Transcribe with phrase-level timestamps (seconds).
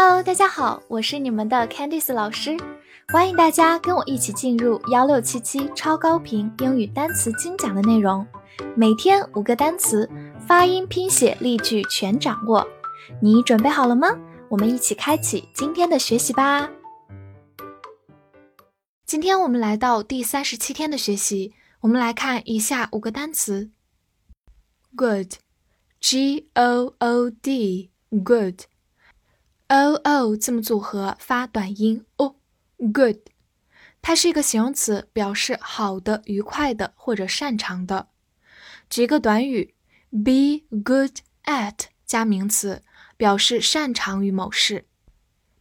[0.00, 2.56] Hello，大家好，我是你们的 Candice 老师，
[3.08, 8.24] 欢迎大家跟我一起进入幺六七七超高频英语单词精讲的内容，
[8.76, 10.08] 每天五个单词，
[10.46, 12.64] 发音、拼写、例句全掌握，
[13.20, 14.16] 你准备好了吗？
[14.48, 16.70] 我们一起开启今天的学习吧。
[19.04, 23.72] 今天我们来到第三十七天的学习，我们来看以下五个单词
[24.94, 28.60] ：good，g o o d，good。
[29.68, 33.18] O o 字母组合发短音 o，good，
[34.00, 38.08] 它是一个形容词，表示好的、愉快的或者擅长的。
[38.88, 39.74] 举一个短语
[40.10, 42.82] ，be good at 加名词，
[43.18, 44.86] 表示擅长于某事。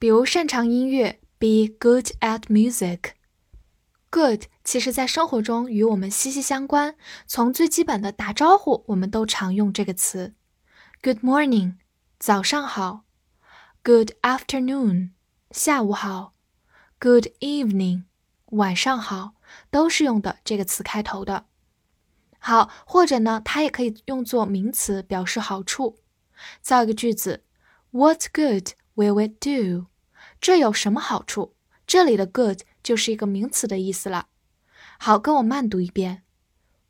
[0.00, 3.12] 比如擅长音乐，be good at music。
[4.10, 6.96] good 其实在生活中与我们息息相关，
[7.28, 10.34] 从最基本的打招呼，我们都常用这个词。
[11.00, 11.76] Good morning，
[12.18, 13.04] 早上好。
[13.83, 15.11] Good afternoon，
[15.51, 16.33] 下午好。
[16.99, 18.03] Good evening，
[18.47, 19.35] 晚上好，
[19.69, 21.45] 都是用的这个词开头的。
[22.39, 25.99] 好，或者呢，它也可以用作名词表示好处。
[26.61, 27.43] 造一个句子：
[27.91, 29.87] What good will it do？
[30.41, 31.55] 这有什么好处？
[31.85, 34.27] 这里的 good 就是一个名词的意思了。
[34.99, 36.23] 好，跟我慢读一遍：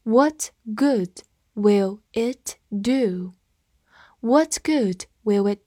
[0.03, 1.19] What good
[1.53, 5.65] will it do？What good will it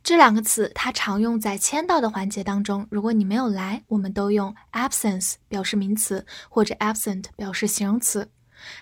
[0.02, 2.86] 这两个词它常用在签到的环节当中。
[2.90, 8.30] 如果你没有来，我们都用 absence 表示名词，或者 absent 表示形容词。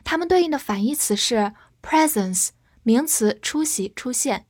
[0.02, 2.48] 它们对应的反义词是 presence
[2.82, 4.46] 名词出席出现，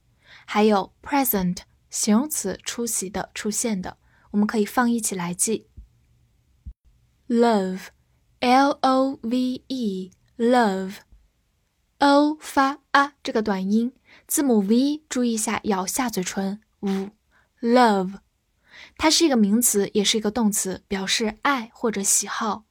[0.46, 1.58] 还有 present
[1.90, 3.98] 形容词出席的出现的。
[4.30, 5.66] 我们可以放一起来记。
[7.32, 7.86] Love,
[8.40, 10.96] l o v e, love,
[11.98, 13.94] o 发啊这个短音，
[14.26, 17.10] 字母 v 注意一下咬下嘴唇，v,
[17.62, 18.18] love，
[18.98, 22.64] 它是一个名词，也是一个动词，表示爱或者喜好。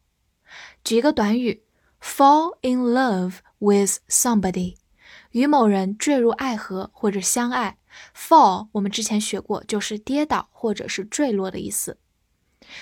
[0.84, 1.64] 举一个短语
[2.00, 4.76] ，fall in love with somebody，
[5.32, 7.80] 与某人坠入爱河或者相爱。
[8.16, 11.98] fall 我们之前学过，就是跌倒或者是坠落的意思。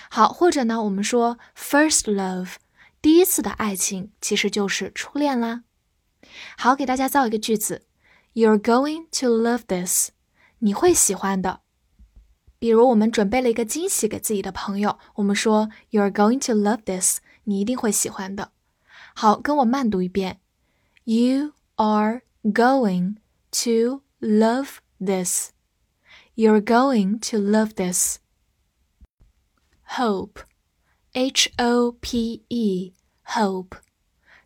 [0.10, 2.56] 好，或者呢，我们说 first love，
[3.02, 5.64] 第一次的爱情其实就是初恋啦。
[6.58, 7.86] 好，给大家造一个句子
[8.34, 10.10] ，You're going to love this，
[10.60, 11.62] 你会喜欢的。
[12.60, 18.52] 比如我们准备了一个惊喜给自己的朋友，我们说 You're going to love this，你一定会喜欢的。
[19.16, 20.42] 好，跟我慢读一遍
[21.06, 23.16] ，You are going
[23.52, 25.52] to love this。
[26.36, 28.20] You're going to love this。
[29.98, 30.42] Hope,
[31.14, 32.94] H O P E,
[33.26, 33.72] hope，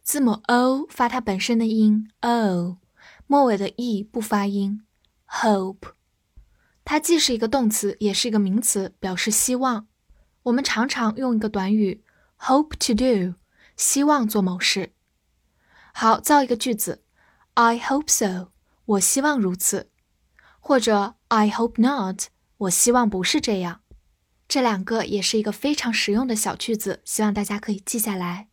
[0.01, 2.77] 字母 O 发它本身的音 O，
[3.27, 4.85] 末尾的 E 不发音。
[5.27, 5.91] Hope，
[6.85, 9.87] 它既是一个动词，也是一个名词，表示希望。
[10.43, 12.03] 我们常常用一个短语
[12.39, 13.37] hope to do，
[13.75, 14.93] 希望做某事。
[15.93, 17.03] 好，造一个句子
[17.55, 18.49] ：I hope so，
[18.85, 19.91] 我希望如此。
[20.61, 23.81] 或者 I hope not，我希望不是这样。
[24.52, 28.48] 这两个也是一个非常实用的小句子，希望大家可以记下来。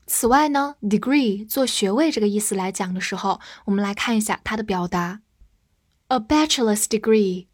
[0.06, 5.22] 此外呢，degree 做学位这个意思来讲的时候，我们来看一下它的表达。
[6.08, 7.46] A bachelor's degree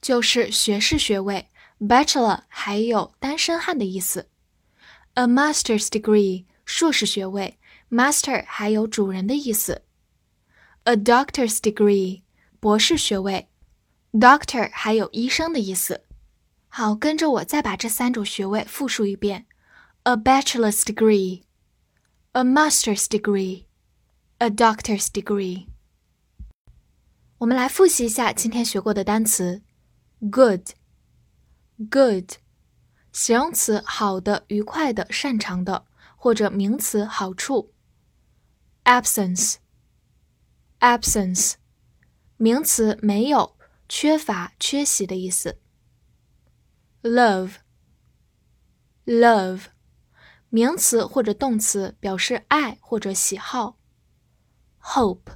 [0.00, 1.48] 就是学士学位
[1.82, 4.28] ，bachelor 还有单身汉的意思。
[5.14, 7.58] A master's degree 硕士学位，
[7.90, 9.82] master 还有主人的意思。
[10.84, 12.22] A doctor's degree
[12.60, 13.48] 博士学位，
[14.12, 16.04] doctor 还有医生的意思。
[16.68, 19.46] 好，跟着我再把这三种学位复述一遍：
[20.04, 23.64] A bachelor's degree。a master's degree,
[24.38, 25.66] a doctor's degree。
[27.38, 29.62] 我们来复习一下今天学过的单词
[31.82, 32.32] ：good，good，
[33.12, 35.86] 形容词好的、愉快的、擅长的，
[36.16, 37.72] 或者名词好处；
[38.84, 41.54] absence，absence，
[42.36, 43.56] 名词没有、
[43.88, 45.56] 缺乏、缺席的意思；
[47.02, 49.62] love，love。
[50.50, 53.76] 名词或者动词表示爱或者喜好。
[54.80, 55.34] hope，hope，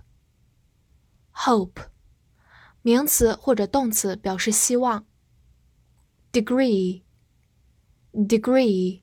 [2.80, 5.04] 名词或者动词表示希望。
[6.41, 9.01] degree，degree，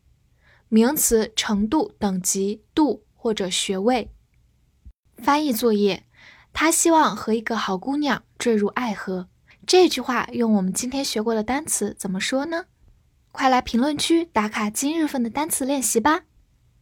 [0.69, 4.11] 名词程度、等级、度或者学位。
[5.17, 6.05] 翻译作业，
[6.53, 9.29] 他希望和一个好姑娘坠入爱河。
[9.67, 12.67] 这句话用我们今天学过的单词怎么说呢？
[13.33, 16.25] 快来评论区打卡今日份的单词练习吧！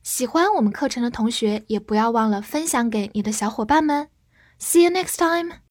[0.02, 4.08] 喜欢我们课程的同学也不要忘了分享给你的小伙伴们。
[4.58, 5.62] See you next time.